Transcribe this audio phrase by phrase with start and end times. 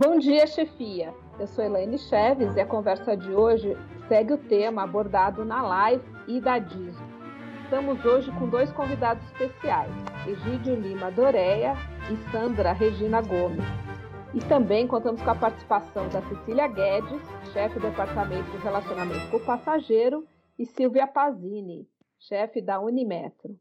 [0.00, 1.12] Bom dia, chefia.
[1.40, 6.04] Eu sou Elaine Cheves e a conversa de hoje segue o tema abordado na live
[6.28, 7.04] Idadismo.
[7.64, 9.90] Estamos hoje com dois convidados especiais,
[10.24, 11.74] Egídio Lima Doreia
[12.12, 13.64] e Sandra Regina Gomes.
[14.32, 17.20] E também contamos com a participação da Cecília Guedes,
[17.52, 20.24] chefe do Departamento de Relacionamento com o Passageiro,
[20.56, 21.88] e Silvia Pazini,
[22.20, 23.58] chefe da Unimetro.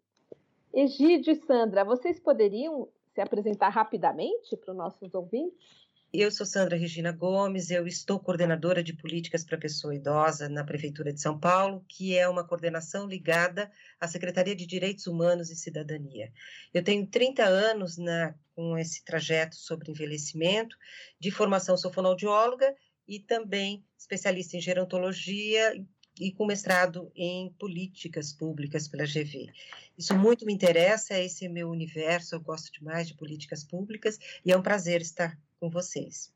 [0.72, 5.87] Egídio e Sandra, vocês poderiam se apresentar rapidamente para os nossos ouvintes?
[6.20, 11.14] Eu sou Sandra Regina Gomes, eu estou coordenadora de políticas para pessoa idosa na Prefeitura
[11.14, 16.34] de São Paulo, que é uma coordenação ligada à Secretaria de Direitos Humanos e Cidadania.
[16.74, 20.76] Eu tenho 30 anos na, com esse trajeto sobre envelhecimento,
[21.20, 22.74] de formação sou fonoaudióloga
[23.08, 25.80] e também especialista em gerontologia
[26.20, 29.52] e com mestrado em políticas públicas pela GV.
[29.96, 34.52] Isso muito me interessa, esse é meu universo, eu gosto demais de políticas públicas e
[34.52, 36.32] é um prazer estar com vocês.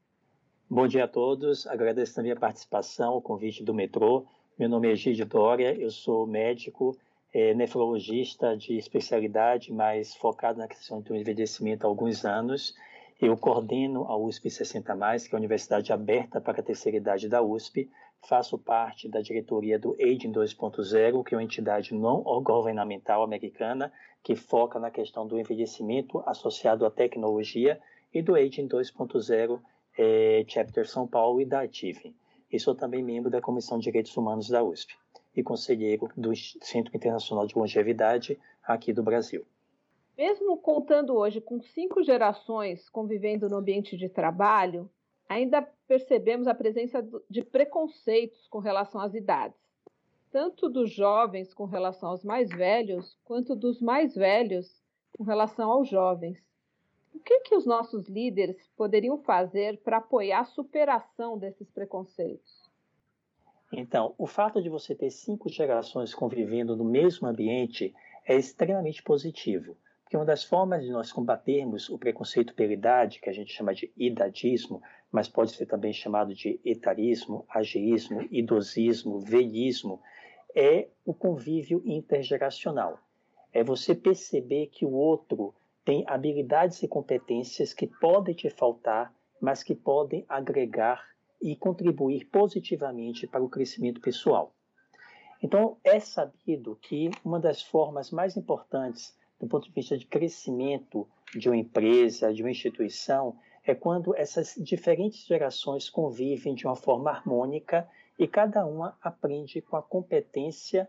[0.70, 4.26] Bom dia a todos, agradeço também a participação, o convite do metrô.
[4.58, 6.98] Meu nome é Gide Dória, eu sou médico,
[7.34, 12.74] é, nefrologista de especialidade, mas focado na questão do envelhecimento há alguns anos.
[13.22, 14.96] Eu coordeno a USP 60,
[15.28, 17.90] que é a Universidade Aberta para a Terceira Idade da USP.
[18.28, 23.92] Faço parte da diretoria do Aging 2.0, que é uma entidade não governamental americana
[24.24, 27.80] que foca na questão do envelhecimento associado à tecnologia
[28.14, 29.60] e do Aging 2.0
[29.98, 32.16] é, Chapter São Paulo e da Ative.
[32.52, 34.96] E sou também membro da Comissão de Direitos Humanos da USP
[35.36, 39.46] e conselheiro do Centro Internacional de Longevidade aqui do Brasil.
[40.18, 44.90] Mesmo contando hoje com cinco gerações convivendo no ambiente de trabalho,
[45.28, 49.58] ainda percebemos a presença de preconceitos com relação às idades,
[50.30, 54.82] tanto dos jovens com relação aos mais velhos, quanto dos mais velhos
[55.18, 56.51] com relação aos jovens.
[57.14, 62.62] O que, que os nossos líderes poderiam fazer para apoiar a superação desses preconceitos?
[63.72, 67.94] Então, o fato de você ter cinco gerações convivendo no mesmo ambiente
[68.26, 73.30] é extremamente positivo, porque uma das formas de nós combatermos o preconceito pela idade, que
[73.30, 80.02] a gente chama de idadismo, mas pode ser também chamado de etarismo, ageísmo, idosismo, velhismo,
[80.54, 83.00] é o convívio intergeracional.
[83.54, 85.54] É você perceber que o outro
[85.84, 91.08] tem habilidades e competências que podem te faltar, mas que podem agregar
[91.42, 94.54] e contribuir positivamente para o crescimento pessoal.
[95.42, 101.08] Então, é sabido que uma das formas mais importantes do ponto de vista de crescimento
[101.36, 107.10] de uma empresa, de uma instituição, é quando essas diferentes gerações convivem de uma forma
[107.10, 107.90] harmônica
[108.20, 110.88] e cada uma aprende com a competência,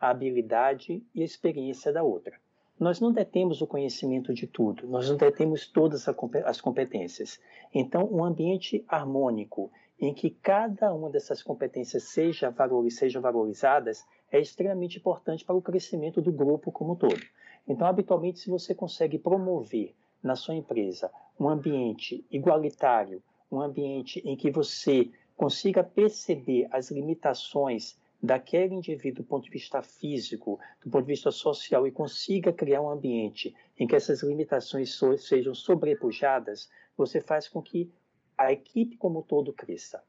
[0.00, 2.40] a habilidade e a experiência da outra.
[2.82, 6.04] Nós não detemos o conhecimento de tudo, nós não detemos todas
[6.44, 7.38] as competências.
[7.72, 9.70] Então, um ambiente harmônico
[10.00, 15.62] em que cada uma dessas competências seja valor, sejam valorizadas é extremamente importante para o
[15.62, 17.22] crescimento do grupo como um todo.
[17.68, 24.36] Então, habitualmente, se você consegue promover na sua empresa um ambiente igualitário, um ambiente em
[24.36, 31.04] que você consiga perceber as limitações daquele indivíduo do ponto de vista físico, do ponto
[31.04, 36.70] de vista social, e consiga criar um ambiente em que essas limitações so sejam sobrepujadas,
[36.96, 37.90] você faz com que
[38.38, 40.02] a equipe como um todo cresça.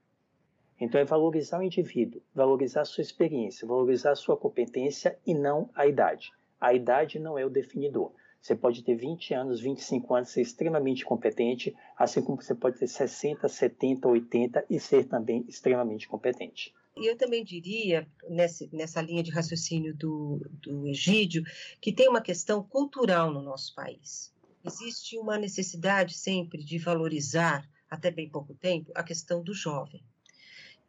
[0.79, 5.69] Então, é valorizar o indivíduo, valorizar a sua experiência, valorizar a sua competência e não
[5.73, 6.31] a idade.
[6.59, 8.11] A idade não é o definidor.
[8.39, 12.87] Você pode ter 20 anos, 25 anos, ser extremamente competente, assim como você pode ter
[12.87, 16.73] 60, 70, 80 e ser também extremamente competente.
[16.95, 21.43] E eu também diria, nessa, nessa linha de raciocínio do, do Egídio,
[21.81, 24.31] que tem uma questão cultural no nosso país.
[24.63, 30.03] Existe uma necessidade sempre de valorizar, até bem pouco tempo, a questão do jovem.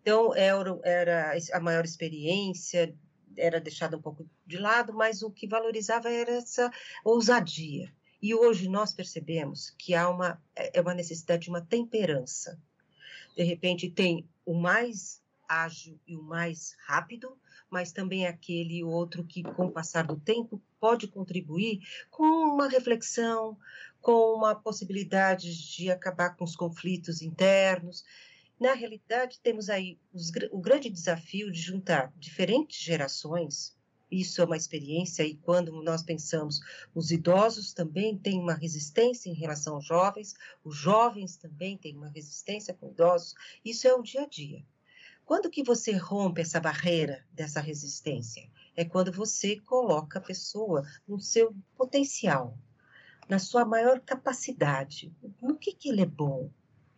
[0.02, 2.94] Então, era, era a maior experiência,
[3.36, 6.70] era deixada um pouco de lado, mas o que valorizava era essa
[7.02, 7.90] ousadia.
[8.20, 12.60] E hoje nós percebemos que há uma, é uma necessidade de uma temperança.
[13.36, 15.23] De repente, tem o mais
[15.62, 17.38] ágil e o mais rápido,
[17.70, 21.80] mas também aquele outro que, com o passar do tempo, pode contribuir
[22.10, 23.56] com uma reflexão,
[24.00, 28.04] com uma possibilidade de acabar com os conflitos internos.
[28.60, 33.76] Na realidade, temos aí os, o grande desafio de juntar diferentes gerações.
[34.10, 36.60] Isso é uma experiência, e quando nós pensamos,
[36.94, 42.10] os idosos também têm uma resistência em relação aos jovens, os jovens também têm uma
[42.10, 43.34] resistência com idosos,
[43.64, 44.64] isso é o dia a dia.
[45.24, 48.48] Quando que você rompe essa barreira dessa resistência?
[48.76, 52.58] É quando você coloca a pessoa no seu potencial,
[53.28, 55.14] na sua maior capacidade.
[55.40, 56.50] No que, que ele é bom?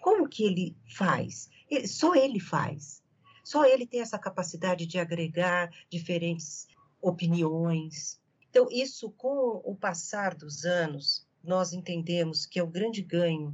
[0.07, 1.51] como que ele faz?
[1.69, 3.03] Ele, só ele faz.
[3.43, 6.69] Só ele tem essa capacidade de agregar diferentes
[7.03, 8.21] opiniões.
[8.49, 13.53] Então, isso, com o passar dos anos, nós entendemos que é o grande ganho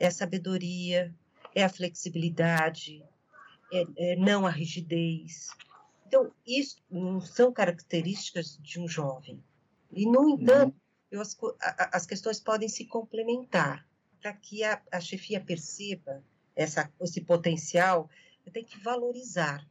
[0.00, 1.14] é a sabedoria,
[1.54, 3.04] é a flexibilidade,
[3.72, 5.48] é, é não a rigidez.
[6.06, 9.42] Então, isso não são características de um jovem.
[9.90, 10.76] E, no entanto,
[11.10, 11.36] eu, as,
[11.92, 13.86] as questões podem se complementar
[14.20, 16.22] para que a, a chefia perceba
[16.54, 18.08] essa, esse potencial,
[18.52, 19.66] tem que valorizar,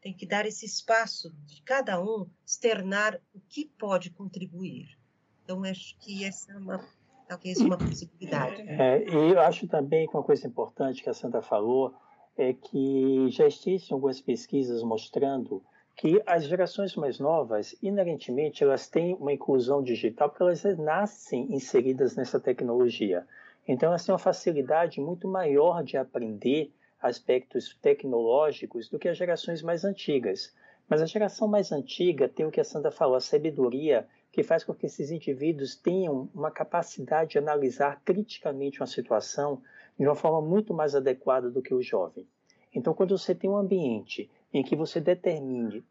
[0.00, 4.98] tem que dar esse espaço de cada um externar o que pode contribuir.
[5.44, 6.84] Então, acho que essa é uma,
[7.28, 8.62] talvez uma possibilidade.
[8.62, 11.94] É, e eu acho também que uma coisa importante que a Sandra falou
[12.36, 15.62] é que já existem algumas pesquisas mostrando
[15.96, 22.14] que as gerações mais novas, inerentemente, elas têm uma inclusão digital porque elas nascem inseridas
[22.14, 23.26] nessa tecnologia.
[23.66, 29.62] Então, elas têm uma facilidade muito maior de aprender aspectos tecnológicos do que as gerações
[29.62, 30.54] mais antigas.
[30.88, 34.62] Mas a geração mais antiga tem o que a Sandra falou, a sabedoria que faz
[34.62, 39.62] com que esses indivíduos tenham uma capacidade de analisar criticamente uma situação
[39.98, 42.26] de uma forma muito mais adequada do que o jovem.
[42.74, 45.84] Então, quando você tem um ambiente em que você determine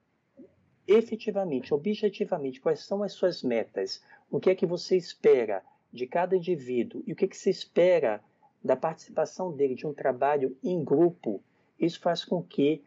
[0.87, 6.35] efetivamente, objetivamente, quais são as suas metas, o que é que você espera de cada
[6.35, 8.23] indivíduo e o que, que se espera
[8.63, 11.41] da participação dele de um trabalho em grupo,
[11.79, 12.83] isso faz com que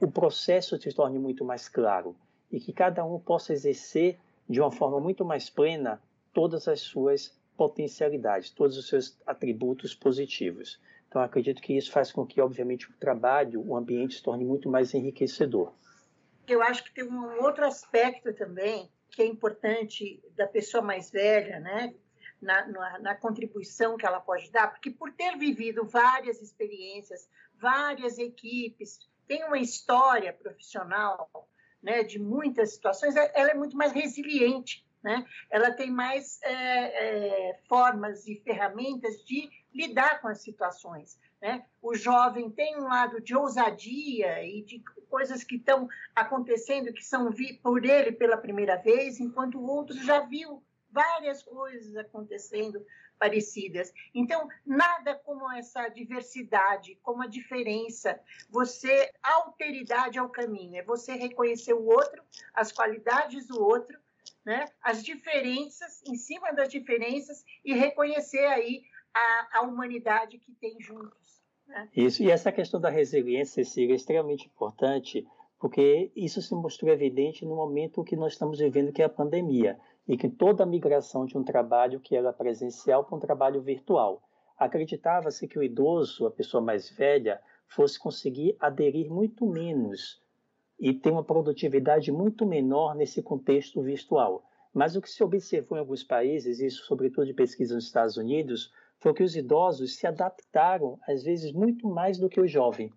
[0.00, 2.14] o processo se torne muito mais claro
[2.50, 6.00] e que cada um possa exercer de uma forma muito mais plena
[6.32, 10.80] todas as suas potencialidades, todos os seus atributos positivos.
[11.08, 14.68] Então, acredito que isso faz com que, obviamente, o trabalho, o ambiente se torne muito
[14.68, 15.72] mais enriquecedor.
[16.46, 21.58] Eu acho que tem um outro aspecto também que é importante da pessoa mais velha,
[21.60, 21.94] né?
[22.40, 28.18] na, na, na, contribuição que ela pode dar, porque por ter vivido várias experiências, várias
[28.18, 31.48] equipes, tem uma história profissional
[31.82, 35.24] né, de muitas situações, ela é muito mais resiliente, né?
[35.50, 41.18] ela tem mais é, é, formas e ferramentas de lidar com as situações.
[41.40, 41.64] Né?
[41.82, 47.30] O jovem tem um lado de ousadia e de coisas que estão acontecendo que são
[47.62, 52.84] por ele pela primeira vez, enquanto o outro já viu várias coisas acontecendo
[53.18, 53.92] parecidas.
[54.14, 58.20] Então, nada como essa diversidade, como a diferença.
[58.50, 62.22] Você, alteridade ao caminho, é você reconhecer o outro,
[62.54, 63.98] as qualidades do outro,
[64.46, 64.64] né?
[64.80, 68.82] as diferenças, em cima das diferenças, e reconhecer aí
[69.12, 71.42] a, a humanidade que tem juntos.
[71.66, 71.88] Né?
[71.96, 75.26] Isso, e essa questão da resiliência, Cecília, é extremamente importante,
[75.58, 79.76] porque isso se mostrou evidente no momento que nós estamos vivendo, que é a pandemia
[80.06, 84.22] e que toda a migração de um trabalho que era presencial para um trabalho virtual.
[84.56, 90.22] Acreditava-se que o idoso, a pessoa mais velha, fosse conseguir aderir muito menos
[90.78, 94.44] e ter uma produtividade muito menor nesse contexto virtual.
[94.72, 98.72] Mas o que se observou em alguns países, isso sobretudo de pesquisa nos Estados Unidos,
[98.98, 102.92] foi que os idosos se adaptaram, às vezes, muito mais do que o jovem.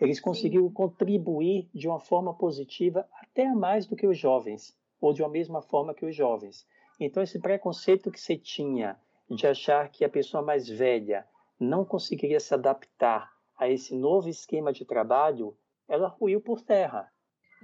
[0.00, 0.74] Eles conseguiram Sim.
[0.74, 5.62] contribuir de uma forma positiva até mais do que os jovens ou de uma mesma
[5.62, 6.66] forma que os jovens.
[6.98, 8.96] Então, esse preconceito que você tinha
[9.28, 11.26] de achar que a pessoa mais velha
[11.58, 15.56] não conseguiria se adaptar a esse novo esquema de trabalho,
[15.88, 17.11] ela ruiu por terra,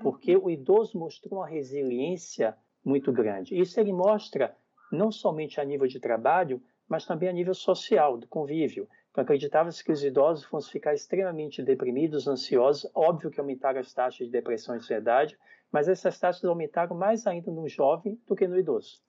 [0.00, 3.58] porque o idoso mostrou uma resiliência muito grande.
[3.58, 4.54] Isso ele mostra
[4.90, 8.88] não somente a nível de trabalho, mas também a nível social, do convívio.
[9.10, 12.90] Então, acreditava-se que os idosos fossem ficar extremamente deprimidos, ansiosos.
[12.94, 15.36] Óbvio que aumentaram as taxas de depressão e ansiedade,
[15.70, 19.02] mas essas taxas aumentaram mais ainda no jovem do que no idoso.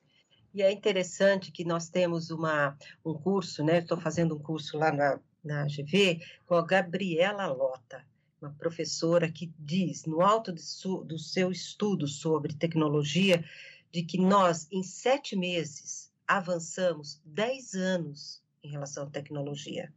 [0.53, 3.77] E é interessante que nós temos uma, um curso, né?
[3.77, 8.03] Estou fazendo um curso lá na, na GV com a Gabriela Lota,
[8.41, 13.43] uma professora que diz, no alto su, do seu estudo sobre tecnologia,
[13.91, 19.91] de que nós, em sete meses, avançamos dez anos em relação à tecnologia.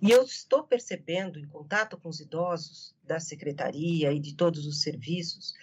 [0.00, 4.82] E eu estou percebendo, em contato com os idosos da secretaria e de todos os
[4.82, 5.54] serviços,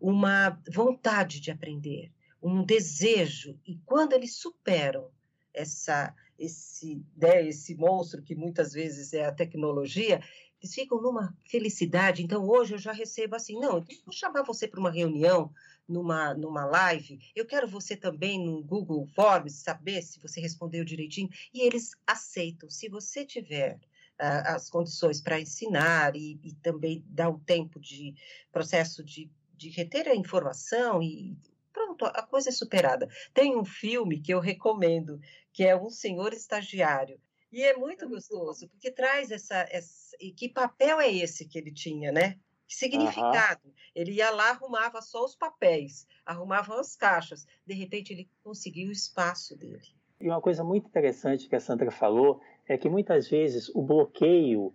[0.00, 3.58] uma vontade de aprender, um desejo.
[3.66, 5.10] E quando eles superam
[5.52, 10.20] essa, esse, né, esse monstro que muitas vezes é a tecnologia,
[10.60, 12.22] eles ficam numa felicidade.
[12.22, 15.52] Então, hoje eu já recebo assim: não, vou chamar você para uma reunião,
[15.88, 21.28] numa, numa live, eu quero você também no Google Forms, saber se você respondeu direitinho.
[21.54, 22.68] E eles aceitam.
[22.68, 23.76] Se você tiver
[24.20, 28.14] uh, as condições para ensinar e, e também dar o tempo de
[28.50, 31.36] processo de de reter a informação e
[31.72, 33.08] pronto, a coisa é superada.
[33.32, 35.20] Tem um filme que eu recomendo,
[35.52, 37.20] que é Um Senhor Estagiário.
[37.56, 40.14] E é muito gostoso, porque traz essa, essa.
[40.20, 42.36] E que papel é esse que ele tinha, né?
[42.68, 43.62] Que significado?
[43.64, 43.72] Uhum.
[43.94, 47.46] Ele ia lá, arrumava só os papéis, arrumava as caixas.
[47.66, 49.80] De repente, ele conseguiu o espaço dele.
[50.20, 54.74] E uma coisa muito interessante que a Sandra falou é que muitas vezes o bloqueio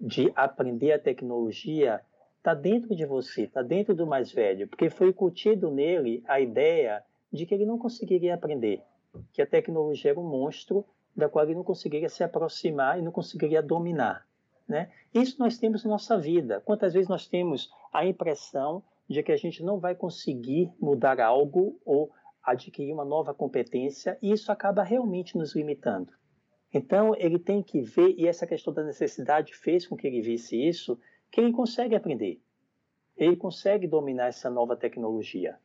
[0.00, 2.00] de aprender a tecnologia
[2.38, 7.04] está dentro de você, está dentro do mais velho, porque foi incutido nele a ideia
[7.30, 8.80] de que ele não conseguiria aprender,
[9.30, 13.12] que a tecnologia era um monstro da qual ele não conseguiria se aproximar e não
[13.12, 14.26] conseguiria dominar.
[14.66, 14.90] Né?
[15.12, 16.60] Isso nós temos na nossa vida.
[16.60, 21.78] Quantas vezes nós temos a impressão de que a gente não vai conseguir mudar algo
[21.84, 22.10] ou
[22.42, 26.12] adquirir uma nova competência e isso acaba realmente nos limitando.
[26.72, 30.56] Então, ele tem que ver, e essa questão da necessidade fez com que ele visse
[30.56, 30.98] isso,
[31.30, 32.42] que ele consegue aprender.
[33.16, 35.56] Ele consegue dominar essa nova tecnologia.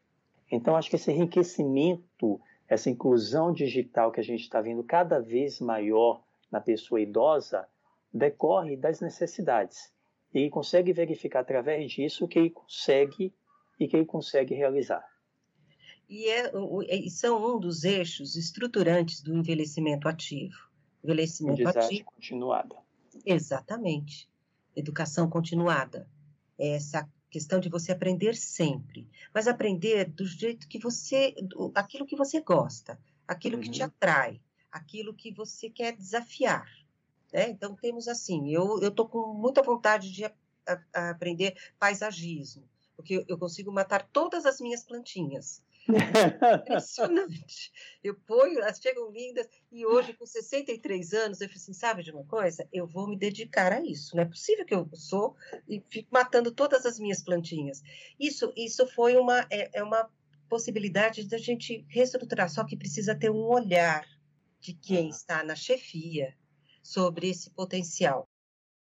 [0.51, 2.39] Então, acho que esse enriquecimento,
[2.69, 7.67] essa inclusão digital que a gente está vendo cada vez maior na pessoa idosa,
[8.13, 9.91] decorre das necessidades.
[10.33, 13.33] E ele consegue verificar através disso o que ele consegue
[13.79, 15.03] e que ele consegue realizar.
[16.07, 16.51] E, é,
[16.95, 20.69] e são um dos eixos estruturantes do envelhecimento ativo.
[21.03, 22.05] Envelhecimento ativo.
[22.05, 22.75] continuada.
[23.25, 24.29] Exatamente.
[24.75, 26.07] Educação continuada.
[26.57, 31.35] Essa questão de você aprender sempre, mas aprender do jeito que você,
[31.75, 33.61] aquilo que você gosta, aquilo uhum.
[33.61, 33.87] que te uhum.
[33.87, 36.67] atrai, aquilo que você quer desafiar.
[37.31, 37.49] Né?
[37.49, 40.33] Então, temos assim, eu estou com muita vontade de a,
[40.93, 45.63] a aprender paisagismo, porque eu consigo matar todas as minhas plantinhas.
[45.87, 47.71] Impressionante.
[48.03, 52.11] Eu ponho, elas chegam lindas, e hoje, com 63 anos, eu falei assim: sabe de
[52.11, 52.67] uma coisa?
[52.71, 54.15] Eu vou me dedicar a isso.
[54.15, 55.35] Não é possível que eu sou
[55.67, 57.81] e fico matando todas as minhas plantinhas.
[58.19, 60.09] Isso, isso foi uma, é, é uma
[60.49, 64.05] possibilidade da gente reestruturar, só que precisa ter um olhar
[64.59, 66.35] de quem está na chefia,
[66.83, 68.27] sobre esse potencial.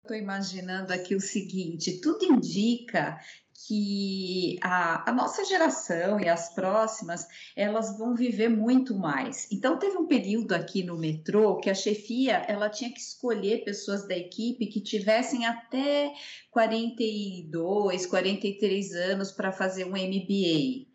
[0.03, 3.21] Estou imaginando aqui o seguinte: tudo indica
[3.67, 7.27] que a, a, nossa geração e as próximas
[7.57, 9.47] elas vão viver muito mais.
[9.53, 14.07] Então teve um período aqui no metrô que a chefia ela tinha que escolher pessoas
[14.07, 16.13] da equipe que tivessem até
[16.51, 20.92] 42, 43 anos para fazer um MBA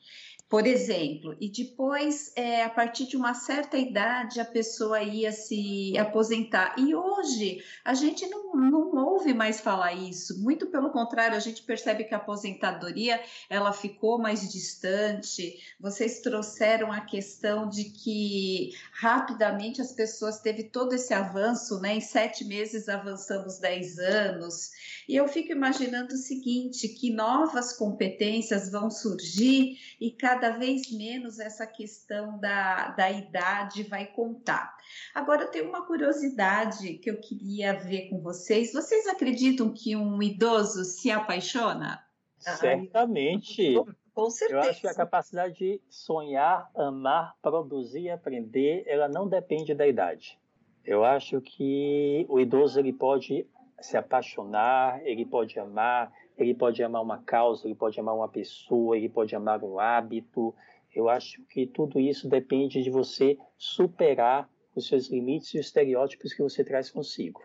[0.50, 5.98] por exemplo, e depois, é, a partir de uma certa idade, a pessoa ia se
[5.98, 6.76] aposentar.
[6.78, 11.64] E hoje a gente não, não ouve mais falar isso, muito pelo contrário, a gente
[11.64, 15.60] percebe que a aposentadoria ela ficou mais distante.
[15.82, 21.96] Vocês trouxeram a questão de que rapidamente as pessoas teve todo esse avanço, né?
[21.96, 24.72] Em sete meses avançamos dez anos.
[25.10, 31.40] E eu fico imaginando o seguinte: que novas competências vão surgir e cada vez menos
[31.40, 34.76] essa questão da, da idade vai contar.
[35.14, 38.72] Agora, eu tenho uma curiosidade que eu queria ver com vocês.
[38.74, 42.04] Vocês acreditam que um idoso se apaixona?
[42.38, 43.76] Certamente.
[44.14, 44.60] Com certeza.
[44.60, 50.40] Eu acho que a capacidade de sonhar, amar, produzir aprender, ela não depende da idade.
[50.84, 53.46] Eu acho que o idoso ele pode
[53.80, 58.98] se apaixonar, ele pode amar, ele pode amar uma causa, ele pode amar uma pessoa,
[58.98, 60.54] ele pode amar um hábito.
[60.94, 66.34] Eu acho que tudo isso depende de você superar os seus limites e os estereótipos
[66.34, 67.42] que você traz consigo.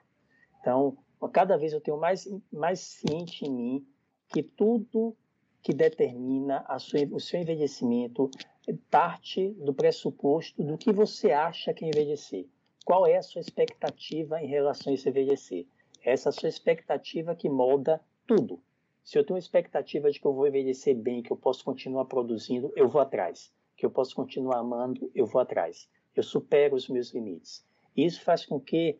[0.60, 0.96] Então,
[1.32, 3.86] cada vez eu tenho mais, mais ciente em mim
[4.28, 5.16] que tudo
[5.62, 8.30] que determina sua, o seu envelhecimento
[8.90, 12.46] parte do pressuposto do que você acha que é envelhecer.
[12.84, 15.66] Qual é a sua expectativa em relação a esse envelhecer?
[16.04, 18.60] essa sua expectativa que molda tudo.
[19.04, 22.72] Se eu tenho expectativa de que eu vou envelhecer bem, que eu posso continuar produzindo,
[22.76, 23.52] eu vou atrás.
[23.76, 25.88] Que eu posso continuar amando, eu vou atrás.
[26.14, 27.66] Eu supero os meus limites.
[27.96, 28.98] E isso faz com que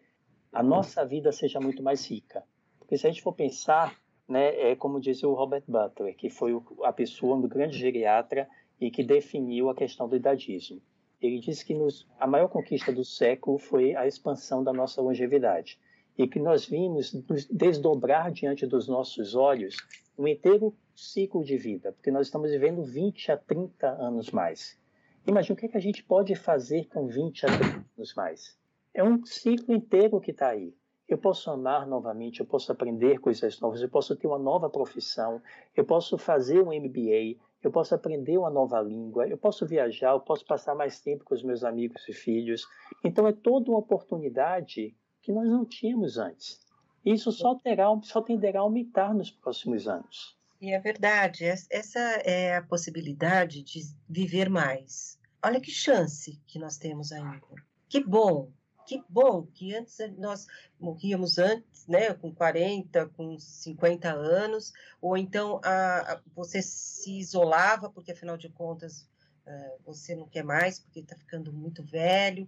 [0.53, 2.45] a nossa vida seja muito mais rica.
[2.79, 3.97] Porque se a gente for pensar,
[4.29, 8.49] né, é como dizia o Robert Butler, que foi a pessoa, um grande geriatra
[8.81, 10.83] e que definiu a questão do idadismo.
[11.21, 15.79] Ele disse que nos, a maior conquista do século foi a expansão da nossa longevidade
[16.17, 17.13] e que nós vimos
[17.51, 19.77] desdobrar diante dos nossos olhos
[20.19, 24.79] um inteiro ciclo de vida, porque nós estamos vivendo 20 a 30 anos mais.
[25.27, 28.59] Imagina o que, é que a gente pode fazer com 20 a 30 anos mais.
[28.93, 30.75] É um ciclo inteiro que está aí.
[31.09, 35.43] Eu posso amar novamente, eu posso aprender coisas novas, eu posso ter uma nova profissão,
[35.77, 40.21] eu posso fazer um MBA, eu posso aprender uma nova língua, eu posso viajar, eu
[40.21, 42.67] posso passar mais tempo com os meus amigos e filhos.
[43.05, 46.61] Então é toda uma oportunidade que nós não tínhamos antes.
[47.05, 50.37] Isso só, terá, só tenderá a aumentar nos próximos anos.
[50.61, 55.19] E é verdade, essa é a possibilidade de viver mais.
[55.45, 57.41] Olha que chance que nós temos ainda.
[57.89, 58.53] Que bom
[58.87, 60.47] que bom que antes nós
[60.79, 67.91] morríamos antes, né, com 40, com 50 anos, ou então a, a, você se isolava,
[67.91, 69.09] porque afinal de contas
[69.47, 72.47] uh, você não quer mais, porque está ficando muito velho,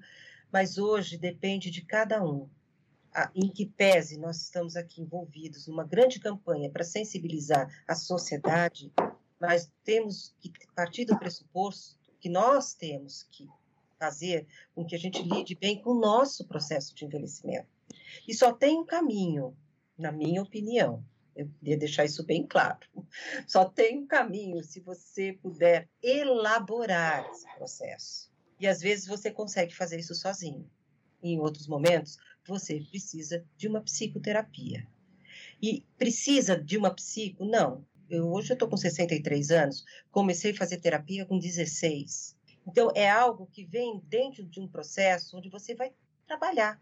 [0.52, 2.48] mas hoje depende de cada um.
[3.34, 8.92] Em que pese nós estamos aqui envolvidos numa grande campanha para sensibilizar a sociedade,
[9.40, 13.46] mas temos que partir do pressuposto que nós temos que
[13.98, 17.68] fazer com que a gente lide bem com o nosso processo de envelhecimento.
[18.26, 19.56] E só tem um caminho,
[19.96, 21.04] na minha opinião.
[21.36, 22.86] Eu queria deixar isso bem claro.
[23.46, 28.32] Só tem um caminho se você puder elaborar esse processo.
[28.58, 30.70] E às vezes você consegue fazer isso sozinho.
[31.22, 34.86] E em outros momentos, você precisa de uma psicoterapia.
[35.62, 37.44] E precisa de uma psico?
[37.44, 37.84] Não.
[38.08, 42.36] Eu, hoje eu estou com 63 anos, comecei a fazer terapia com 16.
[42.66, 45.92] Então, é algo que vem dentro de um processo onde você vai
[46.26, 46.80] trabalhar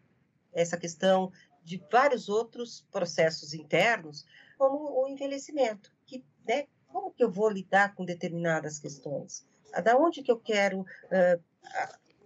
[0.53, 1.33] essa questão
[1.65, 4.27] de vários outros processos internos,
[4.59, 9.47] como o envelhecimento, que, né, como que eu vou lidar com determinadas questões?
[9.83, 11.43] Da onde que eu quero uh,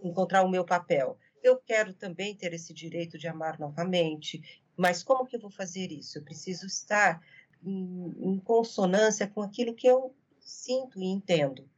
[0.03, 1.19] encontrar o meu papel?
[1.47, 4.43] Eu quero também ter esse direito de amar novamente,
[4.77, 6.19] mas como que eu vou fazer isso?
[6.19, 7.23] Eu preciso estar
[7.63, 11.71] em, em consonância com aquilo que eu sinto e entendo.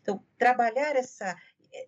[0.00, 1.36] Então, trabalhar essa,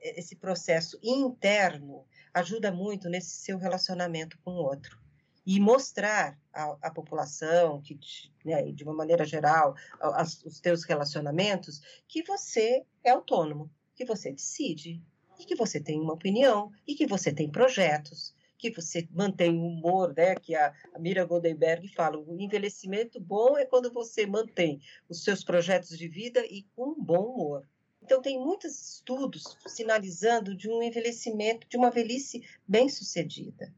[0.03, 5.01] esse processo interno ajuda muito nesse seu relacionamento com o outro.
[5.47, 7.99] E mostrar à, à população, que,
[8.45, 14.31] né, de uma maneira geral, as, os teus relacionamentos, que você é autônomo, que você
[14.31, 15.03] decide,
[15.43, 19.67] e que você tem uma opinião, e que você tem projetos, que você mantém o
[19.67, 20.37] humor, né?
[20.37, 25.43] Que a, a Mira Goldenberg fala, o envelhecimento bom é quando você mantém os seus
[25.43, 27.69] projetos de vida e com um bom humor.
[28.01, 33.73] Então, tem muitos estudos sinalizando de um envelhecimento, de uma velhice bem-sucedida.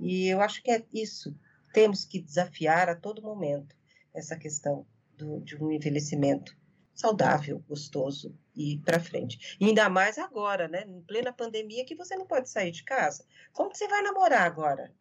[0.00, 1.34] E eu acho que é isso.
[1.72, 3.76] Temos que desafiar a todo momento
[4.14, 6.56] essa questão do, de um envelhecimento
[6.98, 9.56] saudável, gostoso e para frente.
[9.60, 10.82] E ainda mais agora, né?
[10.84, 13.24] Em plena pandemia, que você não pode sair de casa.
[13.52, 14.92] Como que você vai namorar agora,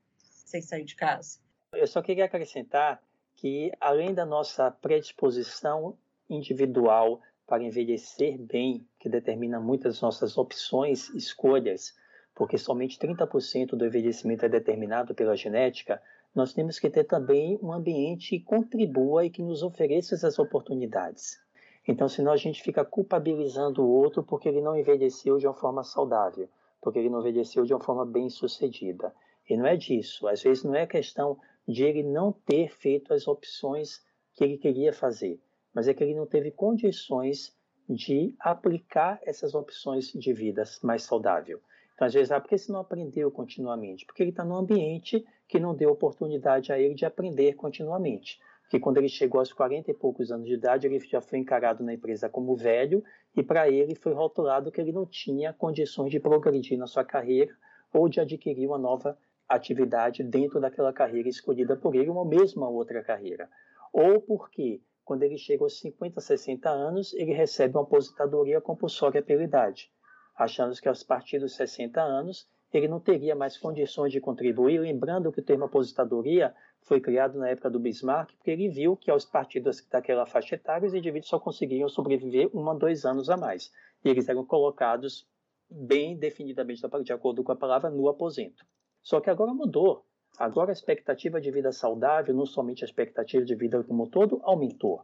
[0.46, 1.40] sem sair de casa?
[1.74, 3.02] Eu só queria acrescentar
[3.36, 5.98] que, além da nossa predisposição
[6.30, 11.96] individual para envelhecer bem, que determina muitas nossas opções, escolhas,
[12.36, 16.00] porque somente 30% do envelhecimento é determinado pela genética,
[16.36, 21.40] nós temos que ter também um ambiente que contribua e que nos ofereça essas oportunidades.
[21.88, 25.84] Então, senão a gente fica culpabilizando o outro porque ele não envelheceu de uma forma
[25.84, 26.50] saudável,
[26.82, 29.14] porque ele não envelheceu de uma forma bem sucedida.
[29.50, 30.28] E não é disso.
[30.28, 34.92] Às vezes não é questão de ele não ter feito as opções que ele queria
[34.92, 35.40] fazer
[35.78, 37.56] mas é que ele não teve condições
[37.88, 41.62] de aplicar essas opções de vida mais saudável.
[41.94, 44.04] Então, às vezes, ah, por que você não aprendeu continuamente?
[44.04, 48.40] Porque ele está num ambiente que não deu oportunidade a ele de aprender continuamente.
[48.68, 51.86] Porque quando ele chegou aos 40 e poucos anos de idade, ele já foi encarado
[51.86, 53.02] na empresa como velho
[53.34, 57.56] e para ele foi rotulado que ele não tinha condições de progredir na sua carreira
[57.94, 62.70] ou de adquirir uma nova atividade dentro daquela carreira escolhida por ele, ou mesmo uma
[62.70, 63.50] outra carreira.
[63.94, 69.44] Ou porque quando ele chega aos 50, 60 anos, ele recebe uma aposentadoria compulsória pela
[69.44, 69.90] idade,
[70.36, 75.32] achando que aos partir dos 60 anos ele não teria mais condições de contribuir, lembrando
[75.32, 76.54] que o termo aposentadoria
[76.88, 80.88] foi criado na época do Bismarck, porque ele viu que aos partidos daquela faixa etária
[80.88, 83.74] os indivíduos só conseguiam sobreviver um a dois anos a mais,
[84.06, 85.28] e eles eram colocados
[85.70, 88.66] bem definidamente, de acordo com a palavra, no aposento.
[89.04, 90.06] Só que agora mudou.
[90.40, 94.40] Agora a expectativa de vida saudável, não somente a expectativa de vida como um todo,
[94.44, 95.02] aumentou.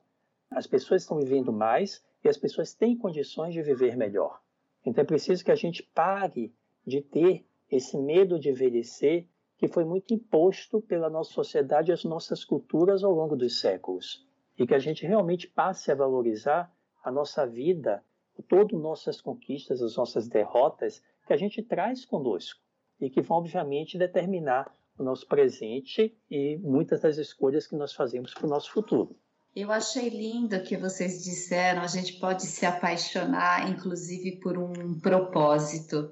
[0.49, 4.39] As pessoas estão vivendo mais e as pessoas têm condições de viver melhor.
[4.85, 6.53] Então é preciso que a gente pare
[6.85, 12.03] de ter esse medo de envelhecer que foi muito imposto pela nossa sociedade e as
[12.03, 14.25] nossas culturas ao longo dos séculos.
[14.57, 16.71] E que a gente realmente passe a valorizar
[17.03, 18.03] a nossa vida,
[18.47, 22.59] todas nossas conquistas, as nossas derrotas que a gente traz conosco
[22.99, 28.33] e que vão, obviamente, determinar o nosso presente e muitas das escolhas que nós fazemos
[28.33, 29.15] para o nosso futuro.
[29.55, 31.81] Eu achei lindo o que vocês disseram.
[31.81, 36.09] A gente pode se apaixonar, inclusive, por um propósito.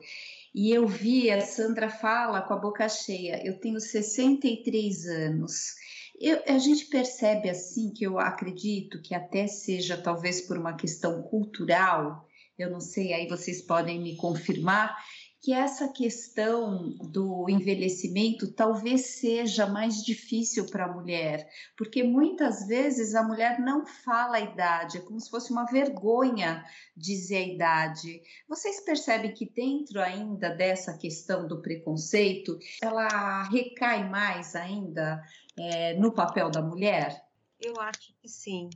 [0.53, 3.41] E eu vi, a Sandra fala com a boca cheia.
[3.45, 5.75] Eu tenho 63 anos.
[6.19, 11.21] Eu, a gente percebe assim que eu acredito que até seja talvez por uma questão
[11.23, 12.27] cultural,
[12.59, 14.95] eu não sei, aí vocês podem me confirmar,
[15.41, 23.15] que essa questão do envelhecimento talvez seja mais difícil para a mulher, porque muitas vezes
[23.15, 26.63] a mulher não fala a idade, é como se fosse uma vergonha
[26.95, 28.21] dizer a idade.
[28.47, 35.23] Vocês percebem que dentro ainda dessa questão do preconceito, ela recai mais ainda
[35.57, 37.19] é, no papel da mulher?
[37.59, 38.69] Eu acho que sim.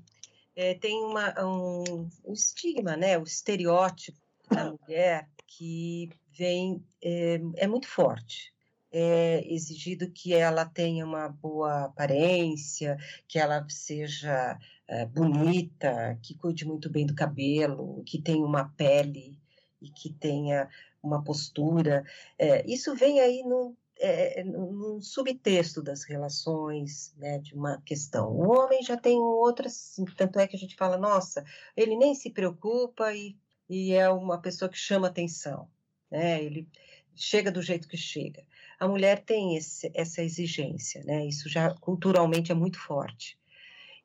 [0.56, 3.20] É, tem uma, um, um estigma, né?
[3.20, 4.18] o estereótipo
[4.50, 8.54] da mulher que vem é, é muito forte.
[8.92, 16.66] É exigido que ela tenha uma boa aparência, que ela seja é, bonita, que cuide
[16.66, 19.38] muito bem do cabelo, que tenha uma pele
[19.82, 20.70] e que tenha
[21.04, 22.06] uma postura.
[22.38, 28.32] É, isso vem aí num, é, num subtexto das relações, né, de uma questão.
[28.32, 31.44] O homem já tem outra, assim, tanto é que a gente fala, nossa,
[31.76, 33.36] ele nem se preocupa e,
[33.70, 35.68] e é uma pessoa que chama atenção
[36.16, 36.42] né?
[36.42, 36.68] Ele
[37.14, 38.44] chega do jeito que chega.
[38.80, 41.26] A mulher tem esse, essa exigência, né?
[41.26, 43.38] Isso já culturalmente é muito forte.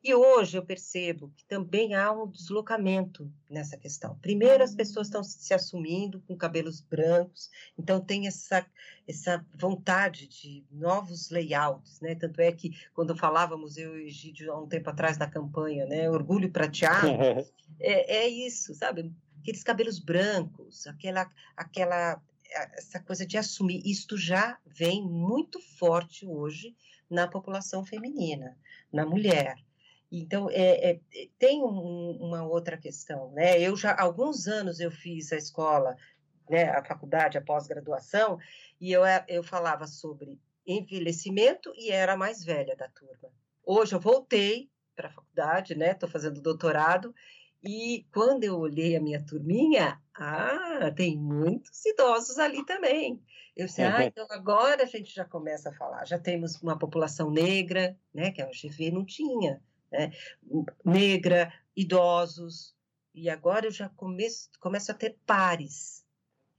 [0.03, 4.17] E hoje eu percebo que também há um deslocamento nessa questão.
[4.19, 8.65] Primeiro, as pessoas estão se assumindo com cabelos brancos, então tem essa,
[9.07, 12.15] essa vontade de novos layouts, né?
[12.15, 16.09] Tanto é que quando falávamos, eu e Egídio, há um tempo atrás na campanha, né?
[16.09, 17.07] Orgulho prateado,
[17.79, 19.13] é, é isso, sabe?
[19.41, 22.21] Aqueles cabelos brancos, aquela, aquela
[22.73, 23.81] essa coisa de assumir.
[23.85, 26.75] Isto já vem muito forte hoje
[27.09, 28.57] na população feminina,
[28.91, 29.55] na mulher.
[30.11, 30.99] Então, é, é,
[31.39, 33.59] tem um, uma outra questão, né?
[33.59, 35.95] Eu já, alguns anos eu fiz a escola,
[36.49, 38.37] né, a faculdade, a pós-graduação,
[38.79, 43.29] e eu, eu falava sobre envelhecimento e era a mais velha da turma.
[43.65, 45.91] Hoje eu voltei para a faculdade, né?
[45.91, 47.15] Estou fazendo doutorado
[47.63, 53.21] e quando eu olhei a minha turminha, ah, tem muitos idosos ali também.
[53.55, 56.05] Eu disse, ah, então agora a gente já começa a falar.
[56.05, 60.11] Já temos uma população negra, né, que a UGV não tinha, né?
[60.83, 62.75] Negra, idosos,
[63.13, 66.03] e agora eu já começo, começo a ter pares.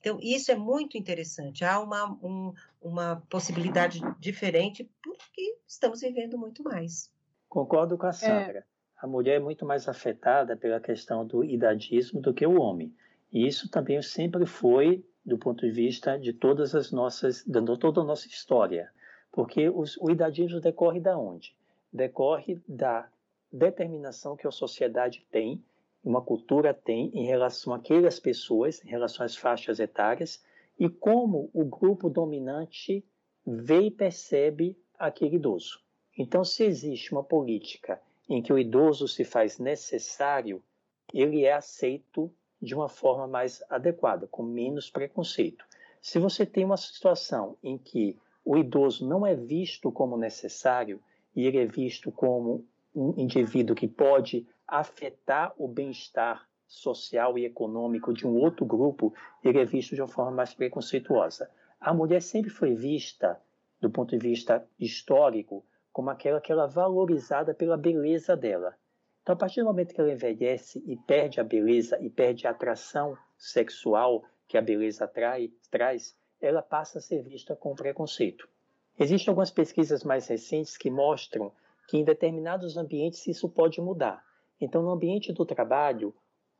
[0.00, 1.64] Então, isso é muito interessante.
[1.64, 7.10] Há uma, um, uma possibilidade diferente porque estamos vivendo muito mais.
[7.48, 8.12] Concordo com a é.
[8.12, 8.58] Sandra.
[8.58, 8.71] É
[9.02, 12.94] a mulher é muito mais afetada pela questão do idadismo do que o homem.
[13.32, 18.00] E isso também sempre foi do ponto de vista de todas as nossas, de toda
[18.00, 18.92] a nossa história.
[19.32, 21.52] Porque os, o idadismo decorre da onde?
[21.92, 23.08] Decorre da
[23.52, 25.60] determinação que a sociedade tem,
[26.04, 30.40] uma cultura tem em relação àquelas pessoas, em relação às faixas etárias,
[30.78, 33.04] e como o grupo dominante
[33.44, 35.80] vê e percebe aquele idoso.
[36.16, 38.00] Então, se existe uma política
[38.34, 40.62] em que o idoso se faz necessário,
[41.12, 45.64] ele é aceito de uma forma mais adequada, com menos preconceito.
[46.00, 51.00] Se você tem uma situação em que o idoso não é visto como necessário
[51.36, 52.64] e ele é visto como
[52.94, 59.12] um indivíduo que pode afetar o bem-estar social e econômico de um outro grupo,
[59.44, 61.50] ele é visto de uma forma mais preconceituosa.
[61.78, 63.38] A mulher sempre foi vista,
[63.78, 68.74] do ponto de vista histórico, como aquela que ela é valorizada pela beleza dela.
[69.22, 72.50] Então, a partir do momento que ela envelhece e perde a beleza e perde a
[72.50, 78.48] atração sexual que a beleza trai, traz, ela passa a ser vista com preconceito.
[78.98, 81.52] Existem algumas pesquisas mais recentes que mostram
[81.88, 84.24] que em determinados ambientes isso pode mudar.
[84.60, 86.14] Então, no ambiente do trabalho,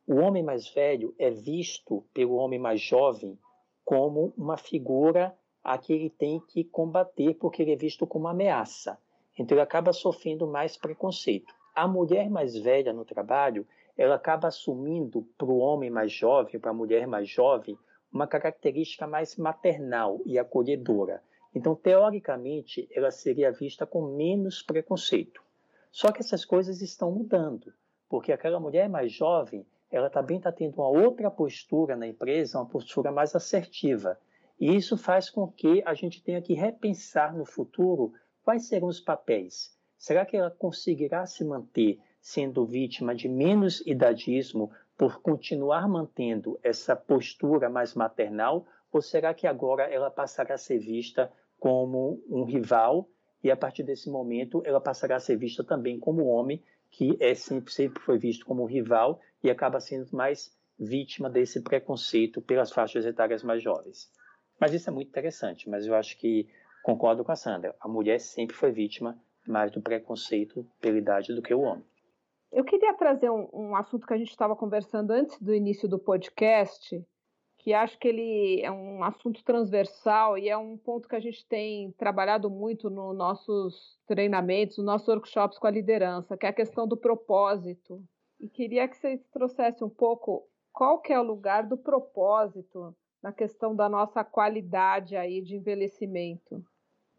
[0.07, 3.39] o homem mais velho é visto pelo homem mais jovem
[3.85, 8.31] como uma figura a que ele tem que combater porque ele é visto como uma
[8.33, 8.99] ameaça.
[9.39, 11.53] Então ele acaba sofrendo mais preconceito.
[11.75, 13.67] A mulher mais velha no trabalho,
[13.97, 17.79] ela acaba assumindo para o homem mais jovem, para a mulher mais jovem,
[18.13, 21.23] uma característica mais maternal e acolhedora.
[21.55, 25.43] Então, teoricamente, ela seria vista com menos preconceito.
[25.91, 27.73] Só que essas coisas estão mudando,
[28.09, 32.69] porque aquela mulher mais jovem, ela também está tendo uma outra postura na empresa, uma
[32.69, 34.19] postura mais assertiva.
[34.59, 39.01] E isso faz com que a gente tenha que repensar no futuro Quais serão os
[39.01, 39.77] papéis?
[39.97, 46.97] Será que ela conseguirá se manter sendo vítima de menos idadismo por continuar mantendo essa
[46.97, 48.67] postura mais maternal?
[48.93, 53.09] Ou será que agora ela passará a ser vista como um rival
[53.45, 57.35] e a partir desse momento ela passará a ser vista também como homem que é
[57.35, 63.07] sempre, sempre foi visto como rival e acaba sendo mais vítima desse preconceito pelas faixas
[63.07, 64.11] etárias mais jovens.
[64.61, 66.49] Mas isso é muito interessante, mas eu acho que
[66.83, 67.75] Concordo com a Sandra.
[67.81, 69.17] A mulher sempre foi vítima
[69.47, 71.85] mais do preconceito pela idade do que o homem.
[72.51, 75.99] Eu queria trazer um, um assunto que a gente estava conversando antes do início do
[75.99, 77.03] podcast,
[77.59, 81.47] que acho que ele é um assunto transversal e é um ponto que a gente
[81.47, 86.53] tem trabalhado muito nos nossos treinamentos, nos nossos workshops com a liderança, que é a
[86.53, 88.03] questão do propósito.
[88.41, 93.33] E queria que vocês trouxessem um pouco qual que é o lugar do propósito na
[93.33, 96.63] questão da nossa qualidade aí de envelhecimento.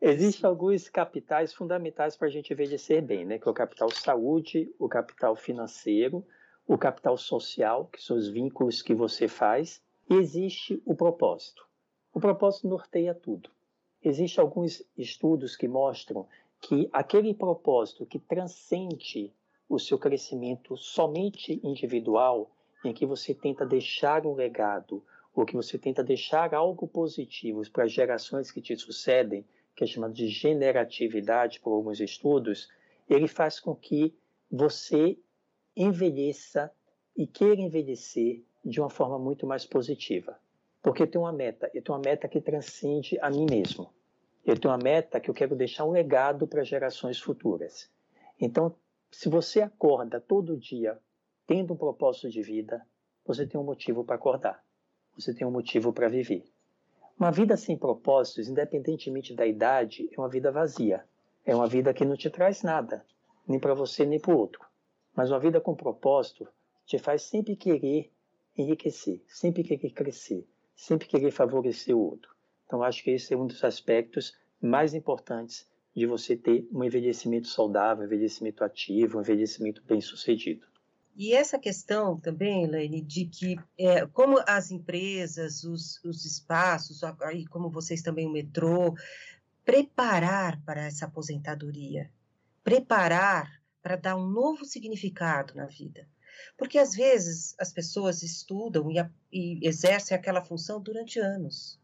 [0.05, 3.39] Existem alguns capitais fundamentais para a gente envelhecer bem, né?
[3.39, 6.25] Que é o capital saúde, o capital financeiro,
[6.67, 11.65] o capital social, que são os vínculos que você faz, e existe o propósito.
[12.13, 13.49] O propósito norteia tudo.
[14.03, 16.27] Existem alguns estudos que mostram
[16.59, 19.31] que aquele propósito que transcende
[19.69, 22.51] o seu crescimento somente individual,
[22.83, 25.01] em que você tenta deixar um legado,
[25.33, 29.87] ou que você tenta deixar algo positivo para as gerações que te sucedem, que é
[29.87, 32.69] chamado de generatividade por alguns estudos,
[33.09, 34.15] ele faz com que
[34.51, 35.17] você
[35.75, 36.71] envelheça
[37.15, 40.39] e queira envelhecer de uma forma muito mais positiva.
[40.81, 43.91] Porque eu tenho uma meta, eu tenho uma meta que transcende a mim mesmo.
[44.45, 47.89] Eu tenho uma meta que eu quero deixar um legado para gerações futuras.
[48.39, 48.75] Então,
[49.09, 50.99] se você acorda todo dia
[51.47, 52.85] tendo um propósito de vida,
[53.25, 54.63] você tem um motivo para acordar.
[55.15, 56.52] Você tem um motivo para viver.
[57.19, 61.05] Uma vida sem propósitos, independentemente da idade, é uma vida vazia.
[61.45, 63.05] É uma vida que não te traz nada,
[63.47, 64.65] nem para você nem para o outro.
[65.15, 66.47] Mas uma vida com propósito
[66.85, 68.11] te faz sempre querer
[68.57, 72.33] enriquecer, sempre querer crescer, sempre querer favorecer o outro.
[72.65, 77.47] Então, acho que esse é um dos aspectos mais importantes de você ter um envelhecimento
[77.47, 80.65] saudável, um envelhecimento ativo, um envelhecimento bem-sucedido.
[81.15, 87.45] E essa questão também, Elaine, de que é, como as empresas, os, os espaços, aí
[87.45, 88.95] como vocês também o metrô,
[89.63, 92.11] preparar para essa aposentadoria,
[92.63, 96.07] preparar para dar um novo significado na vida.
[96.57, 98.97] Porque às vezes as pessoas estudam e,
[99.31, 101.79] e exercem aquela função durante anos.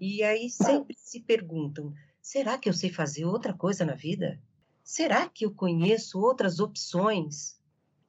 [0.00, 4.40] E aí sempre se perguntam: será que eu sei fazer outra coisa na vida?
[4.84, 7.57] Será que eu conheço outras opções?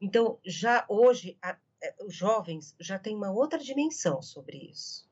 [0.02, 5.08] Então, já hoje, a, é, os jovens já têm uma outra dimensão sobre isso.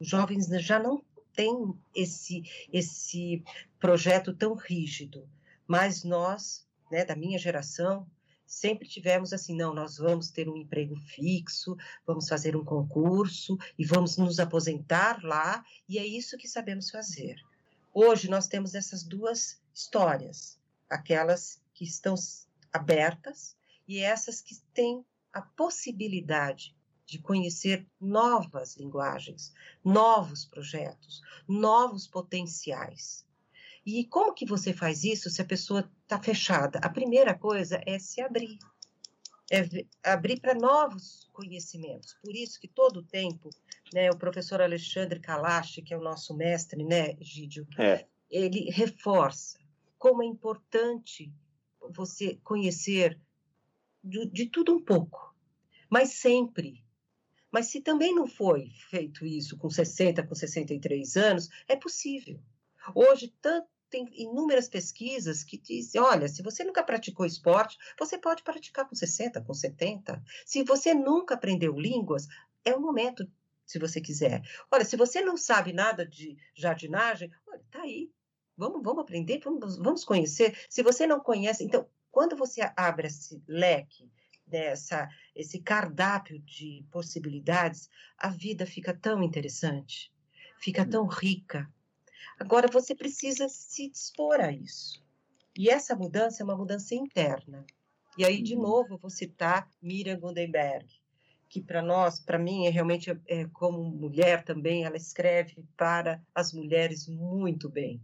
[0.00, 1.04] Os jovens já não
[1.34, 3.42] têm esse, esse
[3.78, 5.28] projeto tão rígido,
[5.66, 8.08] mas nós, né, da minha geração,
[8.46, 11.76] sempre tivemos assim, não, nós vamos ter um emprego fixo,
[12.06, 17.36] vamos fazer um concurso e vamos nos aposentar lá, e é isso que sabemos fazer.
[17.92, 22.14] Hoje nós temos essas duas histórias, aquelas que estão
[22.72, 23.57] abertas
[23.88, 33.26] e essas que têm a possibilidade de conhecer novas linguagens, novos projetos, novos potenciais.
[33.86, 36.78] E como que você faz isso se a pessoa está fechada?
[36.80, 38.58] A primeira coisa é se abrir.
[39.50, 39.66] É
[40.04, 42.14] abrir para novos conhecimentos.
[42.22, 43.48] Por isso que todo o tempo,
[43.94, 48.04] né, o professor Alexandre Kalash, que é o nosso mestre, né, Gídio, é.
[48.30, 49.58] ele reforça
[49.96, 51.32] como é importante
[51.90, 53.18] você conhecer
[54.02, 55.34] de, de tudo um pouco,
[55.90, 56.84] mas sempre.
[57.50, 62.40] Mas se também não foi feito isso com 60, com 63 anos, é possível.
[62.94, 68.42] Hoje, tanto, tem inúmeras pesquisas que dizem: olha, se você nunca praticou esporte, você pode
[68.42, 70.22] praticar com 60, com 70.
[70.44, 72.26] Se você nunca aprendeu línguas,
[72.64, 73.30] é o momento,
[73.64, 74.42] se você quiser.
[74.70, 78.10] Olha, se você não sabe nada de jardinagem, olha, tá aí.
[78.56, 80.58] Vamos, vamos aprender, vamos, vamos conhecer.
[80.68, 84.10] Se você não conhece, então, quando você abre esse leque,
[84.44, 90.12] dessa, esse cardápio de possibilidades, a vida fica tão interessante,
[90.58, 91.72] fica tão rica
[92.36, 95.00] Agora, você precisa se dispor a isso.
[95.56, 97.64] E essa mudança é uma mudança interna.
[98.16, 98.62] E aí, de uhum.
[98.62, 100.86] novo, eu vou citar Miriam Gundenberg,
[101.48, 106.52] que para nós, para mim, é realmente, é, como mulher também, ela escreve para as
[106.52, 108.02] mulheres muito bem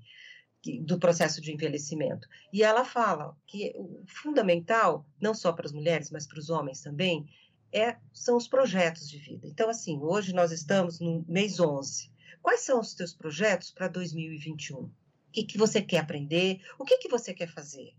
[0.81, 2.29] do processo de envelhecimento.
[2.53, 6.81] E ela fala que o fundamental, não só para as mulheres, mas para os homens
[6.81, 7.27] também,
[7.72, 9.46] é, são os projetos de vida.
[9.46, 12.11] Então, assim, hoje nós estamos no mês 11.
[12.40, 14.79] Quais são os teus projetos para 2021?
[14.79, 14.90] O
[15.33, 16.61] que, que você quer aprender?
[16.79, 17.94] O que, que você quer fazer?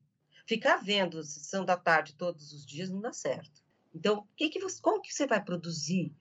[0.45, 3.63] Ficar vendo sessão da tarde todos os dias não dá certo.
[3.93, 6.13] Então, que que você, como que você vai produzir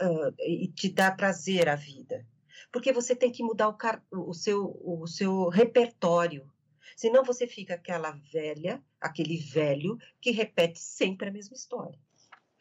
[0.00, 2.26] uh, e te dar prazer à vida?
[2.72, 6.50] Porque você tem que mudar o, car o, seu, o seu repertório.
[6.96, 11.98] Senão você fica aquela velha, aquele velho que repete sempre a mesma história.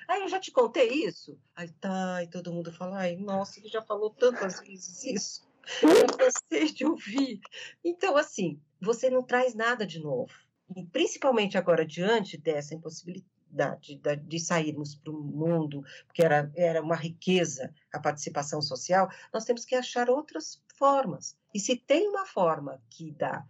[0.07, 1.39] Ah, eu já te contei isso?
[1.55, 5.47] Aí tá, e todo mundo fala, ai, nossa, ele já falou tantas vezes isso.
[5.81, 7.39] Eu cansei de ouvir.
[7.83, 10.33] Então, assim, você não traz nada de novo.
[10.75, 13.32] E principalmente agora, diante dessa impossibilidade,
[13.79, 19.45] de, de sairmos para o mundo, porque era, era uma riqueza a participação social, nós
[19.45, 21.37] temos que achar outras formas.
[21.53, 23.45] E se tem uma forma que dá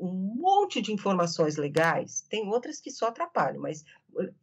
[0.00, 3.84] um monte de informações legais, tem outras que só atrapalham, mas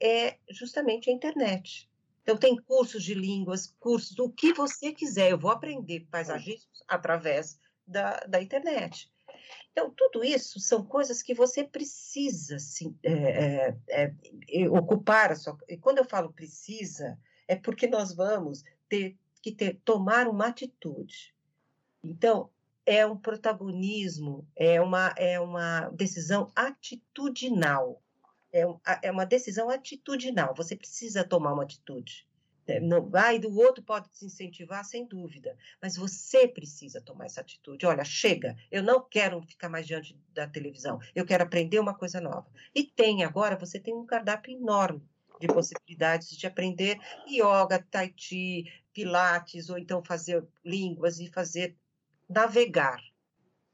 [0.02, 1.90] é justamente a internet.
[2.22, 5.32] Então, tem cursos de línguas, cursos, o que você quiser.
[5.32, 9.12] Eu vou aprender paisagismo através da, da internet.
[9.72, 12.58] Então, tudo isso são coisas que você precisa
[13.04, 14.14] é, é,
[14.50, 15.58] é, ocupar a sua.
[15.68, 21.36] E quando eu falo precisa, é porque nós vamos ter que ter, tomar uma atitude.
[22.04, 22.50] Então,
[22.86, 28.02] é um protagonismo, é uma, é uma decisão atitudinal.
[28.54, 28.64] É,
[29.04, 30.54] é uma decisão atitudinal.
[30.56, 32.28] Você precisa tomar uma atitude.
[32.68, 37.42] É, não, vai do outro pode te incentivar, sem dúvida, mas você precisa tomar essa
[37.42, 37.86] atitude.
[37.86, 42.20] Olha, chega, eu não quero ficar mais diante da televisão, eu quero aprender uma coisa
[42.20, 42.48] nova.
[42.74, 45.08] E tem agora, você tem um cardápio enorme
[45.40, 46.98] de possibilidades de aprender
[47.28, 51.76] yoga, tai chi, pilates, ou então fazer línguas e fazer
[52.28, 53.00] navegar.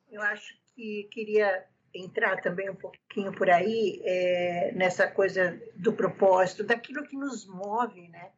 [0.09, 6.63] Eu acho que queria entrar também um pouquinho por aí é, nessa coisa do propósito,
[6.63, 8.31] daquilo que nos move, né?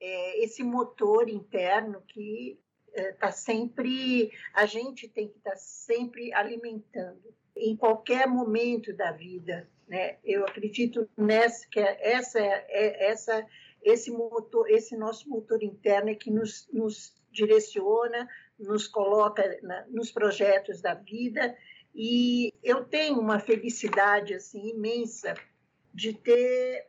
[0.00, 2.58] É, esse motor interno que
[2.94, 9.12] está é, sempre, a gente tem que estar tá sempre alimentando em qualquer momento da
[9.12, 10.18] vida, né?
[10.24, 13.46] Eu acredito nessa que é, essa é essa
[13.82, 20.10] esse motor, esse nosso motor interno é que nos, nos direciona, nos coloca na, nos
[20.10, 21.56] projetos da vida
[21.94, 25.34] e eu tenho uma felicidade assim imensa
[25.94, 26.86] de ter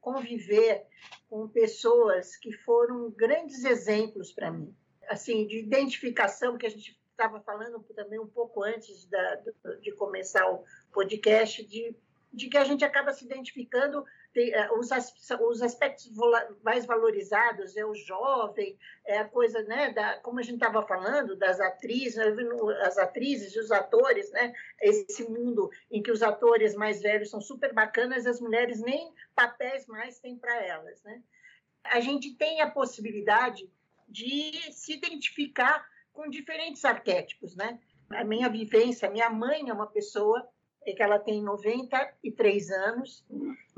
[0.00, 0.86] conviver
[1.28, 4.74] com pessoas que foram grandes exemplos para mim,
[5.08, 9.42] assim, de identificação que a gente estava falando também um pouco antes da,
[9.80, 11.96] de começar o podcast, de,
[12.32, 14.04] de que a gente acaba se identificando
[14.38, 14.90] é, os,
[15.40, 16.10] os aspectos
[16.62, 21.36] mais valorizados é o jovem, é a coisa, né, da, como a gente estava falando,
[21.36, 22.18] das atrizes,
[22.82, 27.40] as atrizes e os atores, né, esse mundo em que os atores mais velhos são
[27.40, 31.22] super bacanas, as mulheres nem papéis mais têm para elas, né?
[31.84, 33.70] A gente tem a possibilidade
[34.08, 37.78] de se identificar com diferentes arquétipos, né?
[38.10, 40.48] A minha vivência, minha mãe é uma pessoa
[40.86, 43.24] é que ela tem 93 anos,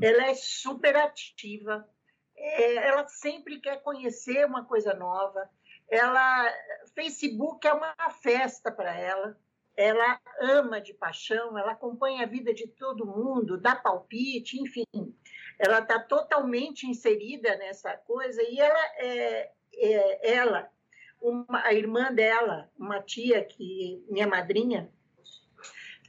[0.00, 1.88] ela é super ativa,
[2.36, 5.48] é, ela sempre quer conhecer uma coisa nova,
[5.90, 6.52] ela
[6.94, 9.38] Facebook é uma festa para ela,
[9.74, 14.84] ela ama de paixão, ela acompanha a vida de todo mundo, dá palpite, enfim,
[15.58, 20.70] ela está totalmente inserida nessa coisa e ela é, é ela,
[21.20, 24.92] uma, a irmã dela, uma tia que minha madrinha,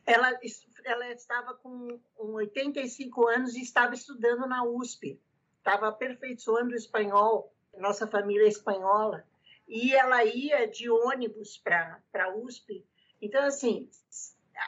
[0.06, 0.38] ela
[0.86, 5.20] ela estava com 85 anos e estava estudando na USP,
[5.58, 9.26] estava aperfeiçoando o espanhol, nossa família é espanhola,
[9.68, 12.86] e ela ia de ônibus para a USP.
[13.22, 13.90] Então, assim,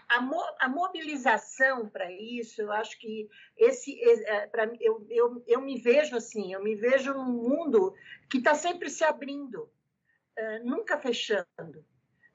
[0.10, 5.62] a, mo, a mobilização para isso, eu acho que esse, é, pra, eu, eu, eu
[5.62, 7.94] me vejo assim, eu me vejo num mundo
[8.30, 11.86] que está sempre se abrindo, uh, nunca fechando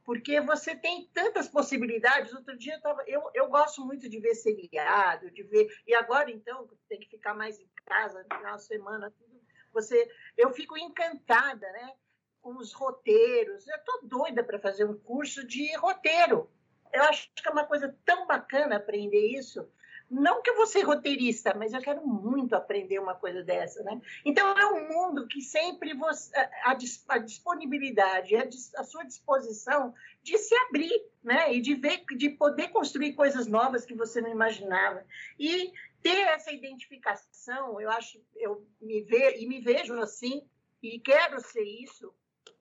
[0.06, 2.32] porque você tem tantas possibilidades.
[2.32, 5.66] Outro dia eu, tava, eu, eu gosto muito de ver seriado, de ver.
[5.84, 9.42] E agora, então, tem que ficar mais em casa, no final de semana, tudo.
[9.72, 11.92] Você, eu fico encantada, né?
[12.40, 13.66] Com os roteiros.
[13.66, 16.48] Eu estou doida para fazer um curso de roteiro.
[16.92, 19.68] Eu acho que é uma coisa tão bacana aprender isso.
[20.08, 24.00] Não que eu vou ser roteirista, mas eu quero muito aprender uma coisa dessa, né?
[24.24, 26.76] Então, é um mundo que sempre você, a,
[27.08, 29.92] a disponibilidade, a, a, sua disposição
[30.22, 31.52] de se abrir, né?
[31.52, 35.04] E de ver, de poder construir coisas novas que você não imaginava.
[35.38, 40.48] E ter essa identificação, eu acho, eu me vejo, e me vejo assim,
[40.80, 42.14] e quero ser isso,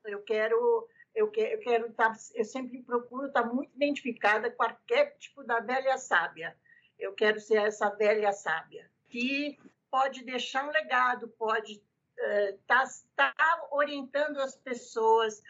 [0.03, 4.65] eu quero eu quero, eu quero estar, eu sempre procuro estar muito identificada com o
[4.65, 6.55] arquétipo da velha sábia,
[6.99, 9.57] eu quero ser essa velha sábia que
[9.89, 11.81] pode deixar um legado, pode
[12.17, 15.41] estar uh, tá, tá orientando as pessoas,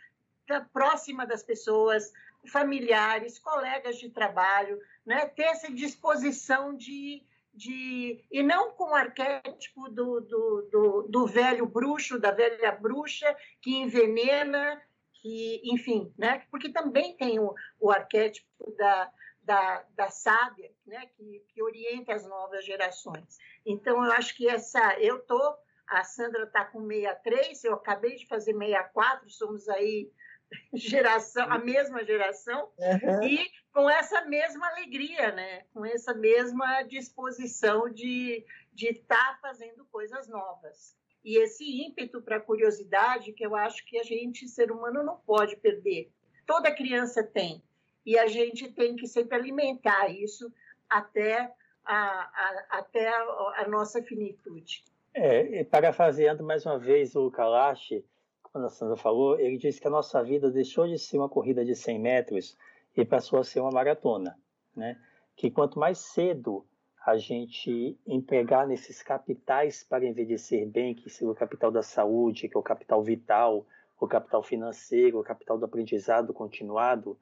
[0.47, 2.11] tá próxima das pessoas,
[2.47, 5.25] familiares, colegas de trabalho, né?
[5.27, 11.65] ter essa disposição de, de e não com o arquétipo do, do, do, do velho
[11.65, 14.81] bruxo, da velha bruxa que envenena,
[15.13, 16.45] que, enfim, né?
[16.51, 19.11] porque também tem o, o arquétipo da,
[19.45, 23.37] da, da sábia, né, que, que orienta as novas gerações.
[23.65, 24.99] Então, eu acho que essa.
[24.99, 30.11] Eu tô, a Sandra está com 63, eu acabei de fazer 64, somos aí
[30.73, 33.23] geração, a mesma geração, uhum.
[33.23, 35.65] e com essa mesma alegria, né?
[35.73, 40.97] com essa mesma disposição de estar tá fazendo coisas novas.
[41.23, 45.17] E esse ímpeto para a curiosidade, que eu acho que a gente, ser humano, não
[45.17, 46.11] pode perder.
[46.45, 47.63] Toda criança tem.
[48.05, 50.51] E a gente tem que sempre alimentar isso
[50.89, 51.51] até
[51.83, 54.83] a, a até a, a nossa finitude.
[55.13, 58.03] É, parafaseando mais uma vez o Kalash,
[58.43, 61.63] quando a Sandra falou, ele disse que a nossa vida deixou de ser uma corrida
[61.63, 62.57] de 100 metros
[62.95, 64.37] e passou a ser uma maratona,
[64.75, 64.99] né?
[65.35, 66.65] Que quanto mais cedo
[67.05, 72.57] a gente empregar nesses capitais para envelhecer bem, que seja o capital da saúde, que
[72.57, 73.65] é o capital vital,
[73.99, 77.17] o capital financeiro, o capital do aprendizado continuado,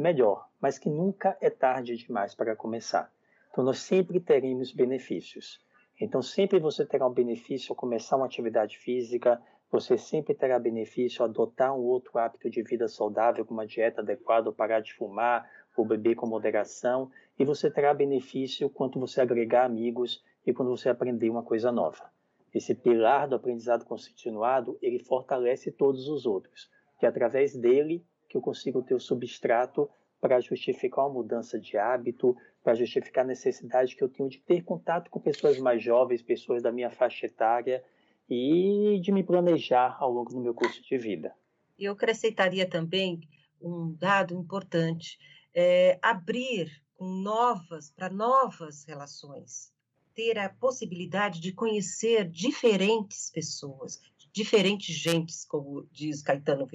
[0.00, 3.12] melhor, mas que nunca é tarde demais para começar.
[3.50, 5.60] Então, nós sempre teremos benefícios.
[6.00, 11.22] Então, sempre você terá um benefício ao começar uma atividade física, você sempre terá benefício
[11.22, 14.94] ao adotar um outro hábito de vida saudável, como uma dieta adequada, ou parar de
[14.94, 20.70] fumar, ou beber com moderação, e você terá benefício quando você agregar amigos e quando
[20.70, 22.10] você aprender uma coisa nova.
[22.54, 28.40] Esse pilar do aprendizado continuado, ele fortalece todos os outros, que através dele que eu
[28.40, 29.88] consigo ter o substrato
[30.20, 34.62] para justificar uma mudança de hábito, para justificar a necessidade que eu tenho de ter
[34.62, 37.82] contato com pessoas mais jovens, pessoas da minha faixa etária
[38.28, 41.34] e de me planejar ao longo do meu curso de vida.
[41.78, 43.20] Eu acrescentaria também
[43.60, 45.18] um dado importante,
[45.54, 46.70] é, abrir
[47.00, 49.72] novas para novas relações,
[50.14, 54.00] ter a possibilidade de conhecer diferentes pessoas,
[54.38, 56.66] diferentes gentes, como diz Caetano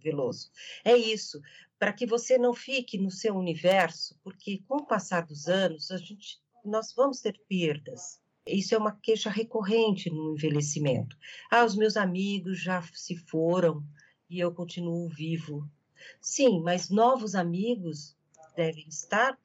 [0.00, 0.50] Veloso.
[0.84, 1.40] É isso,
[1.78, 5.96] para que você não fique no seu universo, porque com o passar dos anos, a
[5.96, 8.20] gente, nós vamos ter perdas.
[8.46, 11.16] Isso é uma queixa recorrente no envelhecimento.
[11.50, 13.84] Ah, os meus amigos já se foram
[14.30, 15.68] e eu continuo vivo.
[16.20, 18.16] Sim, mas novos amigos
[18.54, 19.36] devem estar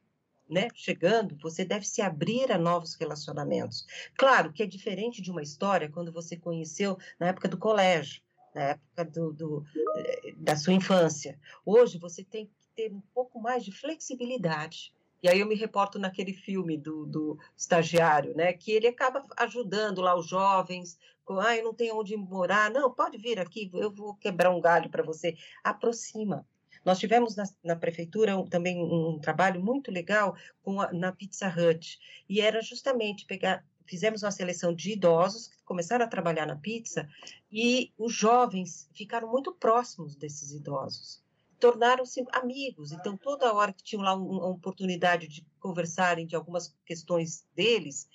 [0.49, 3.85] né, chegando, você deve se abrir a novos relacionamentos.
[4.17, 8.21] Claro que é diferente de uma história quando você conheceu na época do colégio,
[8.53, 9.65] na época do, do,
[9.97, 11.39] eh, da sua infância.
[11.65, 14.93] Hoje você tem que ter um pouco mais de flexibilidade.
[15.21, 20.01] E aí eu me reporto naquele filme do, do estagiário, né, que ele acaba ajudando
[20.01, 23.89] lá os jovens, com, ah, eu não tenho onde morar, não, pode vir aqui, eu
[23.89, 25.37] vou quebrar um galho para você.
[25.63, 26.45] Aproxima,
[26.83, 31.47] nós tivemos na, na prefeitura um, também um, trabalho muito legal com a, na Pizza
[31.47, 36.55] Hut, e era justamente pegar fizemos uma seleção de idosos que começaram a trabalhar na
[36.55, 37.07] pizza
[37.51, 41.21] e os jovens ficaram muito próximos desses idosos,
[41.59, 42.91] tornaram-se amigos.
[42.91, 48.07] Então, toda hora que tinham lá uma oportunidade de conversarem de algumas questões deles,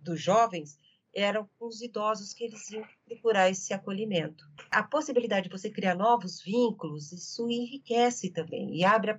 [0.00, 0.78] dos jovens,
[1.16, 4.46] eram os idosos que eles iam procurar esse acolhimento.
[4.70, 9.18] A possibilidade de você criar novos vínculos, isso enriquece também e abre a,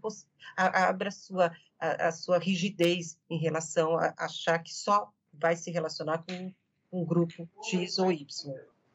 [0.56, 5.56] a, abre a, sua, a, a sua rigidez em relação a achar que só vai
[5.56, 6.54] se relacionar com
[6.92, 8.26] um grupo X ou Y.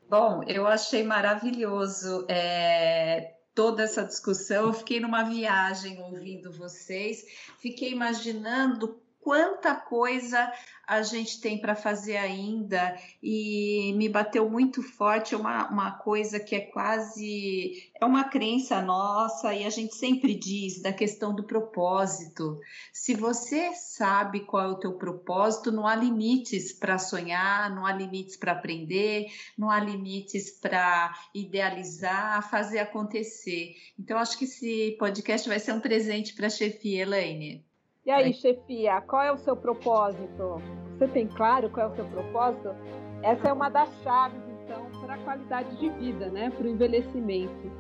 [0.09, 4.67] Bom, eu achei maravilhoso é, toda essa discussão.
[4.67, 7.25] Eu fiquei numa viagem ouvindo vocês,
[7.59, 10.53] fiquei imaginando quanta coisa
[10.87, 16.55] a gente tem para fazer ainda e me bateu muito forte uma, uma coisa que
[16.57, 22.61] é quase é uma crença nossa e a gente sempre diz da questão do propósito.
[22.93, 27.93] Se você sabe qual é o teu propósito, não há limites para sonhar, não há
[27.93, 33.77] limites para aprender, não há limites para idealizar, fazer acontecer.
[33.99, 37.72] Então acho que esse podcast vai ser um presente para a chefia Elaine.
[38.05, 40.61] E aí, chefia, qual é o seu propósito?
[40.99, 42.75] Você tem claro qual é o seu propósito?
[43.23, 46.51] Essa é uma das chaves, então, para a qualidade de vida, né?
[46.51, 47.71] Para o envelhecimento.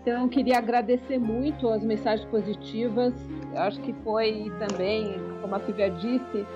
[0.00, 3.12] Então, eu queria agradecer muito as mensagens positivas.
[3.52, 6.46] Eu acho que foi também, como a Silvia disse,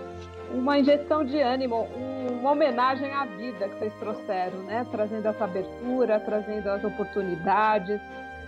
[0.55, 1.89] uma injeção de ânimo,
[2.31, 4.87] uma homenagem à vida que vocês trouxeram, né?
[4.93, 8.01] Trazendo essa abertura, trazendo as oportunidades,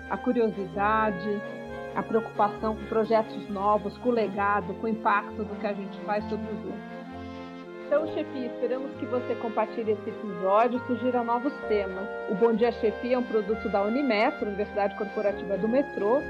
[0.09, 1.43] a curiosidade
[1.99, 5.99] a preocupação com projetos novos, com o legado, com o impacto do que a gente
[6.03, 6.99] faz sobre os outros.
[7.86, 12.07] Então, Chefia, esperamos que você compartilhe esse episódio e sugira novos temas.
[12.30, 16.20] O Bom Dia Chefia é um produto da Unimetro, Universidade Corporativa do Metrô,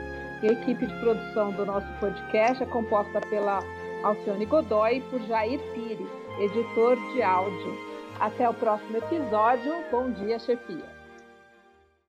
[0.43, 3.59] e a equipe de produção do nosso podcast é composta pela
[4.05, 6.09] Alcione Godoy e por Jair Pires,
[6.39, 7.77] editor de áudio.
[8.19, 9.75] Até o próximo episódio.
[9.91, 10.98] Bom dia, Chefia.